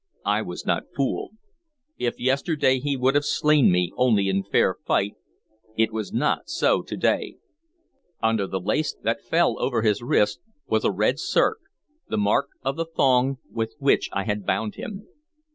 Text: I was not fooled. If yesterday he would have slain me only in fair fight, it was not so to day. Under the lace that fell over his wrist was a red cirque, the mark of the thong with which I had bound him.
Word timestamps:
I 0.25 0.41
was 0.41 0.65
not 0.65 0.85
fooled. 0.95 1.33
If 1.99 2.19
yesterday 2.19 2.79
he 2.79 2.97
would 2.97 3.13
have 3.13 3.23
slain 3.23 3.71
me 3.71 3.91
only 3.95 4.29
in 4.29 4.41
fair 4.43 4.77
fight, 4.83 5.13
it 5.77 5.93
was 5.93 6.11
not 6.11 6.49
so 6.49 6.81
to 6.81 6.97
day. 6.97 7.35
Under 8.19 8.47
the 8.47 8.59
lace 8.59 8.95
that 9.03 9.21
fell 9.23 9.61
over 9.61 9.83
his 9.83 10.01
wrist 10.01 10.39
was 10.65 10.83
a 10.83 10.91
red 10.91 11.19
cirque, 11.19 11.61
the 12.07 12.17
mark 12.17 12.47
of 12.63 12.77
the 12.77 12.85
thong 12.85 13.37
with 13.51 13.75
which 13.77 14.09
I 14.11 14.23
had 14.23 14.43
bound 14.43 14.73
him. 14.73 15.05